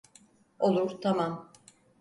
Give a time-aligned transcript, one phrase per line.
[0.59, 1.51] Olur, tamam.